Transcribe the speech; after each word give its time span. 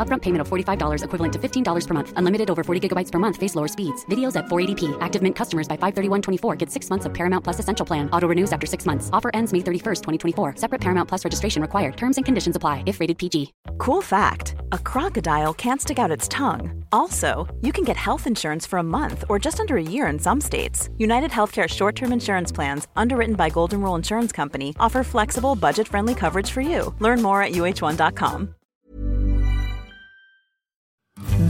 Upfront 0.00 0.22
payment 0.22 0.40
of 0.40 0.48
$45 0.48 1.04
equivalent 1.04 1.32
to 1.34 1.38
$15 1.38 1.86
per 1.86 1.94
month. 1.94 2.12
Unlimited 2.16 2.50
over 2.50 2.64
40 2.64 2.88
gigabytes 2.88 3.12
per 3.12 3.18
month. 3.18 3.36
Face 3.36 3.54
lower 3.54 3.68
speeds. 3.68 4.06
Videos 4.06 4.36
at 4.36 4.46
480p. 4.46 4.96
Active 5.02 5.20
Mint 5.20 5.36
customers 5.36 5.68
by 5.68 5.76
531.24 5.76 6.56
get 6.56 6.70
six 6.70 6.88
months 6.88 7.04
of 7.04 7.12
Paramount 7.12 7.44
Plus 7.44 7.58
Essential 7.58 7.84
Plan. 7.84 8.08
Auto 8.10 8.26
renews 8.26 8.50
after 8.50 8.66
six 8.66 8.86
months. 8.86 9.10
Offer 9.12 9.30
ends 9.34 9.52
May 9.52 9.60
31st, 9.60 10.02
2024. 10.02 10.56
Separate 10.56 10.80
Paramount 10.80 11.06
Plus 11.06 11.22
registration 11.26 11.60
required. 11.60 11.98
Terms 11.98 12.16
and 12.16 12.24
conditions 12.24 12.56
apply 12.56 12.82
if 12.86 13.00
rated 13.00 13.18
PG. 13.18 13.52
Cool 13.76 14.00
fact 14.00 14.54
a 14.72 14.78
crocodile 14.78 15.52
can't 15.52 15.82
stick 15.82 15.98
out 15.98 16.10
its 16.10 16.28
tongue. 16.28 16.84
Also, 16.92 17.46
you 17.60 17.72
can 17.72 17.84
get 17.84 17.96
health 17.96 18.26
insurance 18.26 18.66
for 18.66 18.78
a 18.78 18.82
month 18.98 19.24
or 19.28 19.38
just 19.38 19.60
under 19.60 19.76
a 19.76 19.82
year 19.82 20.06
in 20.06 20.18
some 20.18 20.40
states. 20.40 20.88
United 20.98 21.30
Healthcare 21.30 21.68
short 21.68 21.96
term 21.96 22.12
insurance 22.12 22.52
plans, 22.52 22.88
underwritten 22.96 23.34
by 23.34 23.50
Golden 23.50 23.82
Rule 23.82 23.96
Insurance 23.96 24.32
Company, 24.32 24.74
offer 24.80 25.02
flexible, 25.02 25.56
budget 25.56 25.88
friendly 25.88 26.14
coverage 26.14 26.50
for 26.50 26.60
you. 26.60 26.94
Learn 27.00 27.20
more 27.20 27.42
at 27.42 27.52
uh1.com. 27.52 28.54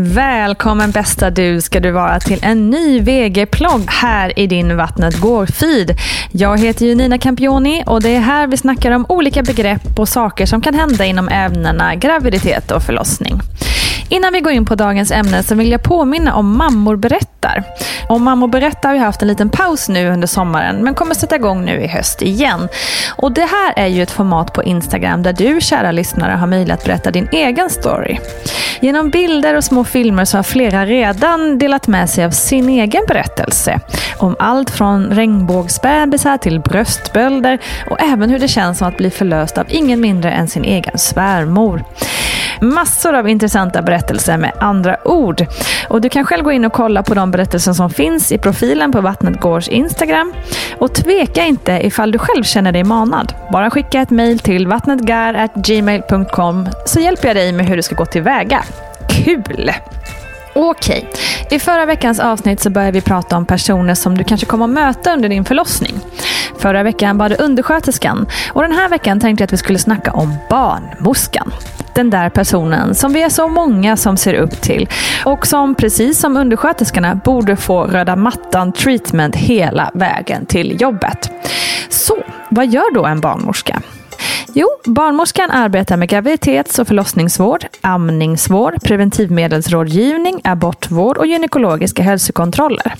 Välkommen 0.00 0.90
bästa 0.90 1.30
du 1.30 1.60
ska 1.60 1.80
du 1.80 1.90
vara 1.90 2.20
till 2.20 2.38
en 2.42 2.70
ny 2.70 3.00
VG-plogg 3.00 3.84
här 3.88 4.38
i 4.38 4.46
din 4.46 4.76
Vattnet 4.76 5.14
går-feed. 5.14 5.96
Jag 6.32 6.60
heter 6.60 6.86
ju 6.86 6.94
Nina 6.94 7.18
Campioni 7.18 7.82
och 7.86 8.02
det 8.02 8.08
är 8.08 8.20
här 8.20 8.46
vi 8.46 8.56
snackar 8.56 8.92
om 8.92 9.06
olika 9.08 9.42
begrepp 9.42 9.98
och 9.98 10.08
saker 10.08 10.46
som 10.46 10.60
kan 10.60 10.74
hända 10.74 11.04
inom 11.04 11.28
ämnena 11.28 11.94
graviditet 11.94 12.70
och 12.70 12.82
förlossning. 12.82 13.37
Innan 14.08 14.32
vi 14.32 14.40
går 14.40 14.52
in 14.52 14.64
på 14.64 14.74
dagens 14.74 15.10
ämne 15.10 15.42
så 15.42 15.54
vill 15.54 15.70
jag 15.70 15.82
påminna 15.82 16.34
om 16.34 16.56
Mammor 16.56 16.96
berättar. 16.96 17.64
Och 18.08 18.20
Mammor 18.20 18.48
berättar 18.48 18.88
har 18.88 18.94
vi 18.94 19.00
haft 19.00 19.22
en 19.22 19.28
liten 19.28 19.48
paus 19.48 19.88
nu 19.88 20.10
under 20.10 20.26
sommaren 20.26 20.76
men 20.76 20.94
kommer 20.94 21.14
sätta 21.14 21.36
igång 21.36 21.64
nu 21.64 21.80
i 21.80 21.86
höst 21.86 22.22
igen. 22.22 22.68
Och 23.16 23.32
det 23.32 23.40
här 23.44 23.72
är 23.76 23.86
ju 23.86 24.02
ett 24.02 24.10
format 24.10 24.52
på 24.52 24.62
Instagram 24.62 25.22
där 25.22 25.32
du 25.32 25.60
kära 25.60 25.92
lyssnare 25.92 26.32
har 26.32 26.46
möjlighet 26.46 26.80
att 26.80 26.86
berätta 26.86 27.10
din 27.10 27.28
egen 27.32 27.70
story. 27.70 28.18
Genom 28.80 29.10
bilder 29.10 29.54
och 29.54 29.64
små 29.64 29.84
filmer 29.84 30.24
så 30.24 30.38
har 30.38 30.42
flera 30.42 30.86
redan 30.86 31.58
delat 31.58 31.86
med 31.86 32.10
sig 32.10 32.24
av 32.24 32.30
sin 32.30 32.68
egen 32.68 33.02
berättelse. 33.08 33.80
Om 34.18 34.36
allt 34.38 34.70
från 34.70 35.06
regnbågsbebisar 35.06 36.38
till 36.38 36.60
bröstbölder 36.60 37.58
och 37.90 38.00
även 38.00 38.30
hur 38.30 38.38
det 38.38 38.48
känns 38.48 38.78
som 38.78 38.88
att 38.88 38.96
bli 38.96 39.10
förlöst 39.10 39.58
av 39.58 39.66
ingen 39.68 40.00
mindre 40.00 40.30
än 40.30 40.48
sin 40.48 40.64
egen 40.64 40.98
svärmor. 40.98 41.84
Massor 42.60 43.14
av 43.14 43.28
intressanta 43.28 43.82
berättelser 43.82 44.36
med 44.36 44.52
andra 44.60 44.96
ord. 45.04 45.46
Och 45.88 46.00
Du 46.00 46.08
kan 46.08 46.24
själv 46.24 46.44
gå 46.44 46.52
in 46.52 46.64
och 46.64 46.72
kolla 46.72 47.02
på 47.02 47.14
de 47.14 47.30
berättelser 47.30 47.72
som 47.72 47.90
finns 47.90 48.32
i 48.32 48.38
profilen 48.38 48.92
på 48.92 49.00
Vattnet 49.00 49.40
Gårds 49.40 49.68
Instagram. 49.68 50.32
Och 50.78 50.94
tveka 50.94 51.46
inte 51.46 51.72
ifall 51.72 52.12
du 52.12 52.18
själv 52.18 52.42
känner 52.42 52.72
dig 52.72 52.84
manad. 52.84 53.32
Bara 53.52 53.70
skicka 53.70 54.00
ett 54.00 54.10
mejl 54.10 54.38
till 54.38 54.66
vattnetgar.gmail.com 54.66 56.68
så 56.86 57.00
hjälper 57.00 57.28
jag 57.28 57.36
dig 57.36 57.52
med 57.52 57.66
hur 57.66 57.76
du 57.76 57.82
ska 57.82 57.94
gå 57.94 58.06
tillväga. 58.06 58.62
Kul! 59.08 59.72
Okej, 60.54 61.08
i 61.50 61.58
förra 61.58 61.86
veckans 61.86 62.20
avsnitt 62.20 62.60
så 62.60 62.70
började 62.70 62.92
vi 62.92 63.00
prata 63.00 63.36
om 63.36 63.46
personer 63.46 63.94
som 63.94 64.18
du 64.18 64.24
kanske 64.24 64.46
kommer 64.46 64.64
att 64.64 64.70
möta 64.70 65.12
under 65.12 65.28
din 65.28 65.44
förlossning. 65.44 65.94
Förra 66.58 66.82
veckan 66.82 67.18
var 67.18 67.28
det 67.28 67.36
undersköterskan 67.36 68.26
och 68.52 68.62
den 68.62 68.72
här 68.72 68.88
veckan 68.88 69.20
tänkte 69.20 69.42
jag 69.42 69.46
att 69.46 69.52
vi 69.52 69.56
skulle 69.56 69.78
snacka 69.78 70.12
om 70.12 70.34
barnmorskan. 70.50 71.52
Den 71.98 72.10
där 72.10 72.30
personen 72.30 72.94
som 72.94 73.12
vi 73.12 73.22
är 73.22 73.28
så 73.28 73.48
många 73.48 73.96
som 73.96 74.16
ser 74.16 74.34
upp 74.34 74.60
till 74.60 74.88
och 75.24 75.46
som 75.46 75.74
precis 75.74 76.18
som 76.18 76.36
undersköterskorna 76.36 77.14
borde 77.14 77.56
få 77.56 77.84
röda 77.84 78.16
mattan 78.16 78.72
treatment 78.72 79.36
hela 79.36 79.90
vägen 79.94 80.46
till 80.46 80.80
jobbet. 80.80 81.30
Så, 81.88 82.16
vad 82.48 82.66
gör 82.66 82.94
då 82.94 83.06
en 83.06 83.20
barnmorska? 83.20 83.82
Jo, 84.54 84.68
barnmorskan 84.84 85.50
arbetar 85.50 85.96
med 85.96 86.08
graviditets 86.08 86.78
och 86.78 86.88
förlossningsvård, 86.88 87.66
amningsvård, 87.80 88.82
preventivmedelsrådgivning, 88.82 90.40
abortvård 90.44 91.18
och 91.18 91.26
gynekologiska 91.26 92.02
hälsokontroller. 92.02 92.94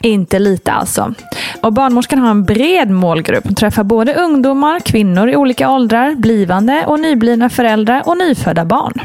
Inte 0.00 0.38
lite 0.38 0.72
alltså. 0.72 1.14
Och 1.60 1.72
barnmorskan 1.72 2.18
har 2.18 2.30
en 2.30 2.44
bred 2.44 2.90
målgrupp. 2.90 3.44
Hon 3.44 3.54
träffar 3.54 3.84
både 3.84 4.14
ungdomar, 4.14 4.80
kvinnor 4.80 5.28
i 5.28 5.36
olika 5.36 5.70
åldrar, 5.70 6.14
blivande 6.14 6.84
och 6.86 7.00
nyblivna 7.00 7.48
föräldrar 7.48 8.02
och 8.06 8.18
nyfödda 8.18 8.64
barn. 8.64 9.00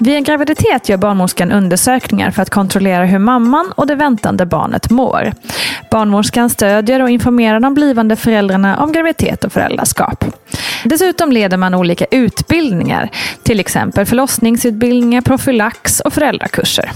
Vid 0.00 0.14
en 0.14 0.24
graviditet 0.24 0.88
gör 0.88 0.96
barnmorskan 0.96 1.52
undersökningar 1.52 2.30
för 2.30 2.42
att 2.42 2.50
kontrollera 2.50 3.04
hur 3.04 3.18
mamman 3.18 3.72
och 3.76 3.86
det 3.86 3.94
väntande 3.94 4.46
barnet 4.46 4.90
mår. 4.90 5.32
Barnmorskan 5.90 6.50
stödjer 6.50 7.02
och 7.02 7.10
informerar 7.10 7.60
de 7.60 7.74
blivande 7.74 8.16
föräldrarna 8.16 8.82
om 8.82 8.92
graviditet 8.92 9.44
och 9.44 9.52
föräldraskap. 9.52 10.24
Dessutom 10.84 11.32
leder 11.32 11.56
man 11.56 11.74
olika 11.74 12.04
utbildningar, 12.10 13.10
till 13.42 13.60
exempel 13.60 14.06
förlossningsutbildningar, 14.06 15.20
profylax 15.20 16.00
och 16.00 16.12
föräldrakurser. 16.12 16.90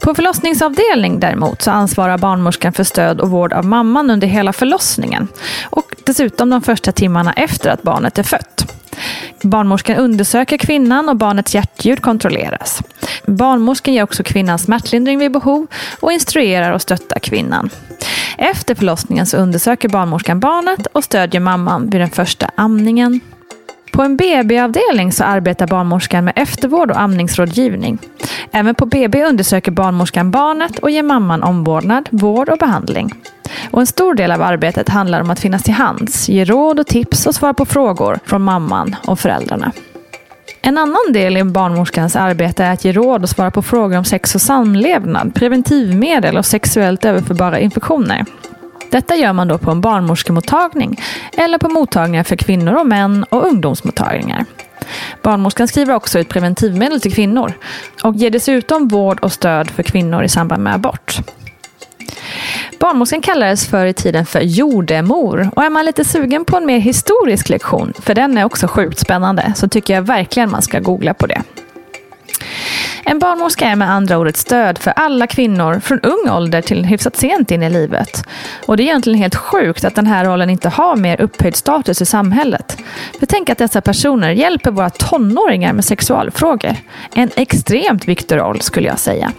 På 0.00 0.14
förlossningsavdelning 0.14 1.20
däremot 1.20 1.62
så 1.62 1.70
ansvarar 1.70 2.18
barnmorskan 2.18 2.72
för 2.72 2.84
stöd 2.84 3.20
och 3.20 3.30
vård 3.30 3.52
av 3.52 3.64
mamman 3.64 4.10
under 4.10 4.26
hela 4.26 4.52
förlossningen 4.52 5.28
och 5.64 5.94
dessutom 6.04 6.50
de 6.50 6.62
första 6.62 6.92
timmarna 6.92 7.32
efter 7.32 7.70
att 7.70 7.82
barnet 7.82 8.18
är 8.18 8.22
fött. 8.22 8.74
Barnmorskan 9.42 9.96
undersöker 9.96 10.58
kvinnan 10.58 11.08
och 11.08 11.16
barnets 11.16 11.54
hjärtljud 11.54 12.02
kontrolleras. 12.02 12.82
Barnmorskan 13.26 13.94
ger 13.94 14.02
också 14.02 14.22
kvinnan 14.22 14.58
smärtlindring 14.58 15.18
vid 15.18 15.32
behov 15.32 15.66
och 16.00 16.12
instruerar 16.12 16.72
och 16.72 16.82
stöttar 16.82 17.20
kvinnan. 17.20 17.70
Efter 18.38 18.74
förlossningen 18.74 19.26
så 19.26 19.36
undersöker 19.36 19.88
barnmorskan 19.88 20.40
barnet 20.40 20.86
och 20.86 21.04
stödjer 21.04 21.40
mamman 21.40 21.90
vid 21.90 22.00
den 22.00 22.10
första 22.10 22.50
amningen. 22.54 23.20
På 23.92 24.02
en 24.02 24.16
BB-avdelning 24.16 25.12
så 25.12 25.24
arbetar 25.24 25.66
barnmorskan 25.66 26.24
med 26.24 26.34
eftervård 26.36 26.90
och 26.90 27.00
amningsrådgivning. 27.00 27.98
Även 28.52 28.74
på 28.74 28.86
BB 28.86 29.24
undersöker 29.24 29.70
barnmorskan 29.70 30.30
barnet 30.30 30.78
och 30.78 30.90
ger 30.90 31.02
mamman 31.02 31.42
omvårdnad, 31.42 32.08
vård 32.10 32.48
och 32.48 32.58
behandling. 32.58 33.12
Och 33.70 33.80
en 33.80 33.86
stor 33.86 34.14
del 34.14 34.32
av 34.32 34.42
arbetet 34.42 34.88
handlar 34.88 35.20
om 35.20 35.30
att 35.30 35.40
finnas 35.40 35.62
till 35.62 35.74
hands, 35.74 36.28
ge 36.28 36.44
råd 36.44 36.80
och 36.80 36.86
tips 36.86 37.26
och 37.26 37.34
svara 37.34 37.54
på 37.54 37.64
frågor 37.64 38.18
från 38.24 38.42
mamman 38.42 38.96
och 39.06 39.20
föräldrarna. 39.20 39.72
En 40.62 40.78
annan 40.78 41.12
del 41.12 41.36
i 41.36 41.44
barnmorskans 41.44 42.16
arbete 42.16 42.64
är 42.64 42.72
att 42.72 42.84
ge 42.84 42.92
råd 42.92 43.22
och 43.22 43.28
svara 43.28 43.50
på 43.50 43.62
frågor 43.62 43.98
om 43.98 44.04
sex 44.04 44.34
och 44.34 44.40
samlevnad, 44.40 45.34
preventivmedel 45.34 46.36
och 46.36 46.46
sexuellt 46.46 47.04
överförbara 47.04 47.58
infektioner. 47.58 48.24
Detta 48.90 49.16
gör 49.16 49.32
man 49.32 49.48
då 49.48 49.58
på 49.58 49.70
en 49.70 49.80
barnmorskemottagning 49.80 51.00
eller 51.32 51.58
på 51.58 51.68
mottagningar 51.68 52.24
för 52.24 52.36
kvinnor 52.36 52.74
och 52.74 52.86
män 52.86 53.24
och 53.24 53.46
ungdomsmottagningar. 53.46 54.44
Barnmorskan 55.22 55.68
skriver 55.68 55.94
också 55.94 56.18
ut 56.18 56.28
preventivmedel 56.28 57.00
till 57.00 57.14
kvinnor 57.14 57.52
och 58.02 58.16
ger 58.16 58.30
dessutom 58.30 58.88
vård 58.88 59.20
och 59.20 59.32
stöd 59.32 59.70
för 59.70 59.82
kvinnor 59.82 60.22
i 60.22 60.28
samband 60.28 60.62
med 60.62 60.74
abort. 60.74 61.18
Barnmorskan 62.78 63.20
kallades 63.20 63.66
förr 63.66 63.86
i 63.86 63.92
tiden 63.92 64.26
för 64.26 64.40
jordemor 64.40 65.50
och 65.56 65.64
är 65.64 65.70
man 65.70 65.84
lite 65.84 66.04
sugen 66.04 66.44
på 66.44 66.56
en 66.56 66.66
mer 66.66 66.78
historisk 66.78 67.48
lektion, 67.48 67.92
för 68.00 68.14
den 68.14 68.38
är 68.38 68.44
också 68.44 68.68
sjukt 68.68 68.98
spännande, 68.98 69.52
så 69.56 69.68
tycker 69.68 69.94
jag 69.94 70.02
verkligen 70.02 70.50
man 70.50 70.62
ska 70.62 70.80
googla 70.80 71.14
på 71.14 71.26
det. 71.26 71.42
En 73.10 73.18
barnmorska 73.18 73.68
är 73.68 73.76
med 73.76 73.90
andra 73.90 74.18
ord 74.18 74.28
ett 74.28 74.36
stöd 74.36 74.78
för 74.78 74.90
alla 74.96 75.26
kvinnor 75.26 75.80
från 75.80 76.00
ung 76.00 76.30
ålder 76.30 76.62
till 76.62 76.84
hyfsat 76.84 77.16
sent 77.16 77.50
in 77.50 77.62
i 77.62 77.70
livet. 77.70 78.24
Och 78.66 78.76
det 78.76 78.82
är 78.82 78.84
egentligen 78.84 79.18
helt 79.18 79.34
sjukt 79.34 79.84
att 79.84 79.94
den 79.94 80.06
här 80.06 80.24
rollen 80.24 80.50
inte 80.50 80.68
har 80.68 80.96
mer 80.96 81.20
upphöjd 81.20 81.56
status 81.56 82.02
i 82.02 82.06
samhället. 82.06 82.78
För 83.18 83.26
tänk 83.26 83.50
att 83.50 83.58
dessa 83.58 83.80
personer 83.80 84.30
hjälper 84.30 84.70
våra 84.70 84.90
tonåringar 84.90 85.72
med 85.72 85.84
sexualfrågor. 85.84 86.74
En 87.14 87.30
extremt 87.36 88.08
viktig 88.08 88.36
roll 88.36 88.60
skulle 88.60 88.88
jag 88.88 88.98
säga. 88.98 89.32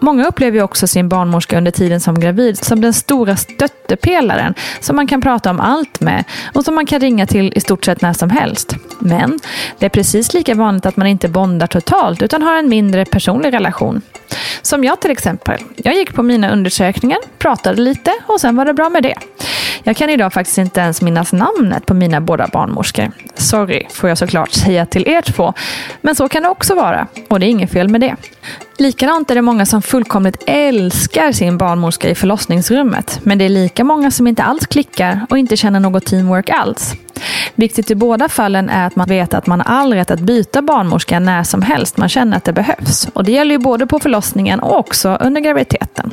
Många 0.00 0.26
upplever 0.26 0.62
också 0.62 0.86
sin 0.86 1.08
barnmorska 1.08 1.58
under 1.58 1.70
tiden 1.70 2.00
som 2.00 2.20
gravid 2.20 2.58
som 2.58 2.80
den 2.80 2.92
stora 2.92 3.36
stöttepelaren 3.36 4.54
som 4.80 4.96
man 4.96 5.06
kan 5.06 5.20
prata 5.20 5.50
om 5.50 5.60
allt 5.60 6.00
med 6.00 6.24
och 6.54 6.64
som 6.64 6.74
man 6.74 6.86
kan 6.86 7.00
ringa 7.00 7.26
till 7.26 7.52
i 7.56 7.60
stort 7.60 7.84
sett 7.84 8.00
när 8.00 8.12
som 8.12 8.30
helst. 8.30 8.74
Men 8.98 9.38
det 9.78 9.86
är 9.86 9.90
precis 9.90 10.34
lika 10.34 10.54
vanligt 10.54 10.86
att 10.86 10.96
man 10.96 11.06
inte 11.06 11.28
bondar 11.28 11.66
totalt 11.66 12.22
utan 12.22 12.42
har 12.42 12.56
en 12.56 12.68
mindre 12.68 13.04
personlig 13.04 13.52
relation. 13.52 14.02
Som 14.62 14.84
jag 14.84 15.00
till 15.00 15.10
exempel. 15.10 15.60
Jag 15.76 15.94
gick 15.94 16.14
på 16.14 16.22
mina 16.22 16.50
undersökningar, 16.50 17.18
pratade 17.38 17.82
lite 17.82 18.12
och 18.26 18.40
sen 18.40 18.56
var 18.56 18.64
det 18.64 18.74
bra 18.74 18.88
med 18.88 19.02
det. 19.02 19.14
Jag 19.82 19.96
kan 19.96 20.10
idag 20.10 20.32
faktiskt 20.32 20.58
inte 20.58 20.80
ens 20.80 21.02
minnas 21.02 21.32
namnet 21.32 21.86
på 21.86 21.94
mina 21.94 22.20
båda 22.20 22.48
barnmorskor. 22.52 23.10
Sorry, 23.34 23.86
får 23.90 24.08
jag 24.08 24.18
såklart 24.18 24.52
säga 24.52 24.86
till 24.86 25.08
er 25.08 25.20
två. 25.20 25.54
Men 26.00 26.14
så 26.14 26.28
kan 26.28 26.42
det 26.42 26.48
också 26.48 26.74
vara 26.74 27.06
och 27.28 27.40
det 27.40 27.46
är 27.46 27.48
inget 27.48 27.72
fel 27.72 27.88
med 27.88 28.00
det. 28.00 28.16
Likadant 28.78 29.30
är 29.30 29.34
det 29.34 29.42
många 29.42 29.66
som 29.66 29.82
fullkomligt 29.82 30.42
älskar 30.46 31.32
sin 31.32 31.58
barnmorska 31.58 32.10
i 32.10 32.14
förlossningsrummet. 32.14 33.20
Men 33.22 33.38
det 33.38 33.44
är 33.44 33.48
lika 33.48 33.84
många 33.84 34.10
som 34.10 34.26
inte 34.26 34.42
alls 34.42 34.66
klickar 34.66 35.26
och 35.30 35.38
inte 35.38 35.56
känner 35.56 35.80
något 35.80 36.04
teamwork 36.06 36.50
alls. 36.50 36.94
Viktigt 37.54 37.90
i 37.90 37.94
båda 37.94 38.28
fallen 38.28 38.68
är 38.68 38.86
att 38.86 38.96
man 38.96 39.08
vet 39.08 39.34
att 39.34 39.46
man 39.46 39.60
har 39.60 39.74
all 39.74 39.94
rätt 39.94 40.10
att 40.10 40.20
byta 40.20 40.62
barnmorska 40.62 41.18
när 41.18 41.42
som 41.42 41.62
helst 41.62 41.96
man 41.96 42.08
känner 42.08 42.36
att 42.36 42.44
det 42.44 42.52
behövs. 42.52 43.08
Och 43.12 43.24
det 43.24 43.32
gäller 43.32 43.52
ju 43.52 43.58
både 43.58 43.86
på 43.86 43.98
förlossningen 43.98 44.60
och 44.60 44.78
också 44.78 45.18
under 45.20 45.40
graviditeten. 45.40 46.10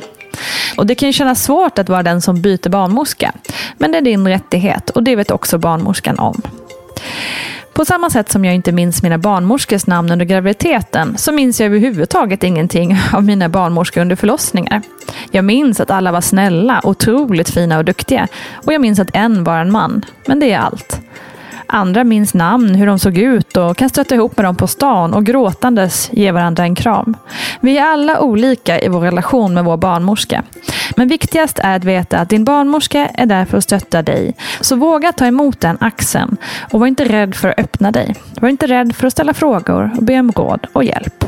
Och 0.76 0.86
Det 0.86 0.94
kan 0.94 1.08
ju 1.08 1.12
kännas 1.12 1.44
svårt 1.44 1.78
att 1.78 1.88
vara 1.88 2.02
den 2.02 2.22
som 2.22 2.42
byter 2.42 2.68
barnmorska. 2.68 3.32
Men 3.78 3.92
det 3.92 3.98
är 3.98 4.02
din 4.02 4.28
rättighet 4.28 4.90
och 4.90 5.02
det 5.02 5.16
vet 5.16 5.30
också 5.30 5.58
barnmorskan 5.58 6.18
om. 6.18 6.42
På 7.74 7.84
samma 7.84 8.10
sätt 8.10 8.32
som 8.32 8.44
jag 8.44 8.54
inte 8.54 8.72
minns 8.72 9.02
mina 9.02 9.18
barnmorskors 9.18 9.86
namn 9.86 10.12
under 10.12 10.24
graviditeten 10.26 11.18
så 11.18 11.32
minns 11.32 11.60
jag 11.60 11.66
överhuvudtaget 11.66 12.44
ingenting 12.44 12.98
av 13.12 13.24
mina 13.24 13.48
barnmorskor 13.48 14.00
under 14.00 14.16
förlossningar. 14.16 14.82
Jag 15.30 15.44
minns 15.44 15.80
att 15.80 15.90
alla 15.90 16.12
var 16.12 16.20
snälla, 16.20 16.80
otroligt 16.84 17.50
fina 17.50 17.78
och 17.78 17.84
duktiga 17.84 18.28
och 18.52 18.72
jag 18.72 18.80
minns 18.80 18.98
att 18.98 19.10
en 19.12 19.44
var 19.44 19.58
en 19.58 19.72
man. 19.72 20.04
Men 20.26 20.40
det 20.40 20.52
är 20.52 20.58
allt. 20.58 21.03
Andra 21.66 22.04
minns 22.04 22.34
namn, 22.34 22.74
hur 22.74 22.86
de 22.86 22.98
såg 22.98 23.18
ut 23.18 23.56
och 23.56 23.76
kan 23.76 23.88
stöta 23.88 24.14
ihop 24.14 24.36
med 24.36 24.46
dem 24.46 24.56
på 24.56 24.66
stan 24.66 25.14
och 25.14 25.24
gråtandes 25.24 26.10
ge 26.12 26.32
varandra 26.32 26.64
en 26.64 26.74
kram. 26.74 27.16
Vi 27.60 27.78
är 27.78 27.84
alla 27.84 28.20
olika 28.20 28.80
i 28.80 28.88
vår 28.88 29.00
relation 29.00 29.54
med 29.54 29.64
vår 29.64 29.76
barnmorska. 29.76 30.42
Men 30.96 31.08
viktigast 31.08 31.58
är 31.58 31.76
att 31.76 31.84
veta 31.84 32.18
att 32.18 32.28
din 32.28 32.44
barnmorska 32.44 33.06
är 33.06 33.26
där 33.26 33.44
för 33.44 33.58
att 33.58 33.64
stötta 33.64 34.02
dig. 34.02 34.34
Så 34.60 34.76
våga 34.76 35.12
ta 35.12 35.26
emot 35.26 35.60
den 35.60 35.78
axeln 35.80 36.36
och 36.72 36.80
var 36.80 36.86
inte 36.86 37.04
rädd 37.04 37.34
för 37.34 37.48
att 37.48 37.58
öppna 37.58 37.90
dig. 37.90 38.14
Var 38.40 38.48
inte 38.48 38.66
rädd 38.66 38.96
för 38.96 39.06
att 39.06 39.12
ställa 39.12 39.34
frågor 39.34 39.90
och 39.96 40.02
be 40.02 40.20
om 40.20 40.32
råd 40.32 40.66
och 40.72 40.84
hjälp. 40.84 41.24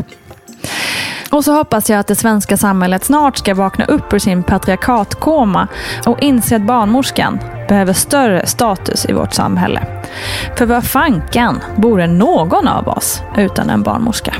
Och 1.30 1.44
så 1.44 1.52
hoppas 1.52 1.90
jag 1.90 2.00
att 2.00 2.06
det 2.06 2.16
svenska 2.16 2.56
samhället 2.56 3.04
snart 3.04 3.36
ska 3.36 3.54
vakna 3.54 3.84
upp 3.84 4.12
ur 4.12 4.18
sin 4.18 4.42
patriarkatkoma 4.42 5.68
och 6.06 6.22
inse 6.22 6.56
att 6.56 6.62
barnmorskan 6.62 7.38
behöver 7.68 7.92
större 7.92 8.46
status 8.46 9.06
i 9.08 9.12
vårt 9.12 9.32
samhälle. 9.34 9.86
För 10.56 10.66
vad 10.66 10.84
fanken 10.84 11.60
vore 11.76 12.06
någon 12.06 12.68
av 12.68 12.88
oss 12.88 13.22
utan 13.36 13.70
en 13.70 13.82
barnmorska? 13.82 14.34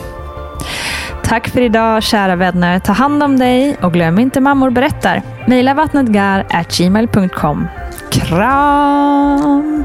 Tack 1.25 1.49
för 1.49 1.61
idag 1.61 2.03
kära 2.03 2.37
vänner. 2.37 2.79
Ta 2.79 2.93
hand 2.93 3.23
om 3.23 3.39
dig 3.39 3.77
och 3.83 3.93
glöm 3.93 4.19
inte 4.19 4.41
Mammor 4.41 4.71
berättar. 4.71 5.23
Mejla 5.47 5.75
vattnetgar.gmail.com. 5.75 7.69
Kram! 8.11 9.85